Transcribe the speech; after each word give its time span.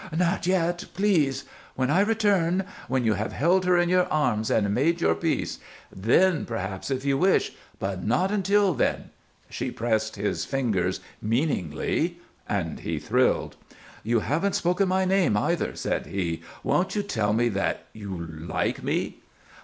"Not 0.17 0.47
yet. 0.47 0.85
Please! 0.95 1.43
When 1.75 1.91
I 1.91 2.01
return 2.01 2.65
when 2.87 3.05
you 3.05 3.13
have 3.13 3.33
held 3.33 3.65
her 3.65 3.77
in 3.77 3.87
your 3.87 4.05
arms 4.07 4.49
and 4.49 4.73
made 4.73 4.99
your 4.99 5.13
peace. 5.13 5.59
Then, 5.95 6.43
perhaps, 6.43 6.89
if 6.89 7.05
you 7.05 7.19
wish 7.19 7.51
but 7.77 8.03
not 8.03 8.31
until 8.31 8.73
then." 8.73 9.11
She 9.51 9.69
pressed 9.69 10.15
his 10.15 10.43
fingers 10.43 11.01
meaningly, 11.21 12.17
and 12.49 12.79
he 12.79 12.97
thrilled. 12.97 13.57
"You 14.01 14.21
haven't 14.21 14.55
spoken 14.55 14.87
my 14.89 15.05
name, 15.05 15.37
either," 15.37 15.75
said 15.75 16.07
he. 16.07 16.41
"Won't 16.63 16.95
you 16.95 17.03
tell 17.03 17.31
me 17.31 17.47
that 17.49 17.85
you 17.93 18.17
like 18.39 18.81
me?" 18.81 19.19